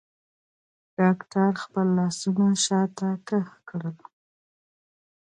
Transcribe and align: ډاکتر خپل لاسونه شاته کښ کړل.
ډاکتر 0.99 1.49
خپل 1.63 1.85
لاسونه 1.97 2.47
شاته 2.65 3.09
کښ 3.27 3.49
کړل. 3.69 3.97